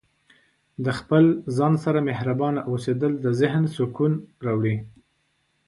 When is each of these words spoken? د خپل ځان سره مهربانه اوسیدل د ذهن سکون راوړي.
د 0.85 0.87
خپل 0.99 1.23
ځان 1.57 1.73
سره 1.83 1.99
مهربانه 2.09 2.59
اوسیدل 2.71 3.13
د 3.23 3.27
ذهن 3.41 3.63
سکون 3.75 4.13
راوړي. 4.45 4.77